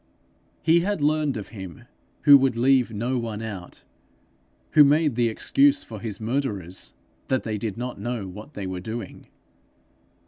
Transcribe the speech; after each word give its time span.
He 0.63 0.79
had 0.79 0.99
learned 0.99 1.37
of 1.37 1.49
him 1.49 1.83
who 2.23 2.35
would 2.35 2.55
leave 2.55 2.91
no 2.91 3.19
one 3.19 3.43
out; 3.43 3.83
who 4.71 4.83
made 4.83 5.13
the 5.13 5.27
excuse 5.29 5.83
for 5.83 5.99
his 5.99 6.19
murderers 6.19 6.95
that 7.27 7.43
they 7.43 7.59
did 7.59 7.77
not 7.77 7.99
know 8.01 8.25
what 8.27 8.55
they 8.55 8.65
were 8.65 8.79
doing. 8.79 9.27